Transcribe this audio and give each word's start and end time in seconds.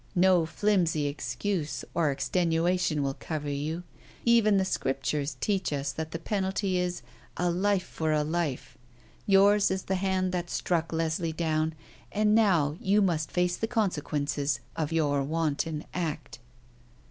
No 0.15 0.47
flimsy 0.47 1.05
excuse 1.05 1.85
or 1.93 2.09
extenuation 2.09 3.03
will 3.03 3.13
cover 3.13 3.51
you. 3.51 3.83
Even 4.25 4.57
the 4.57 4.65
Scriptures 4.65 5.37
teach 5.39 5.71
us 5.71 5.91
that 5.91 6.09
the 6.09 6.17
penalty 6.17 6.79
is 6.79 7.03
'a 7.37 7.51
life 7.51 7.83
for 7.85 8.11
a 8.11 8.23
life.' 8.23 8.79
Yours 9.27 9.69
is 9.69 9.83
the 9.83 9.93
hand 9.93 10.31
that 10.31 10.49
struck 10.49 10.91
Leslie 10.91 11.31
down, 11.33 11.75
and 12.11 12.33
now 12.33 12.77
you 12.81 12.99
must 12.99 13.29
face 13.31 13.55
the 13.57 13.67
consequences 13.67 14.59
of 14.75 14.91
your 14.91 15.21
wanton 15.21 15.85
act." 15.93 16.39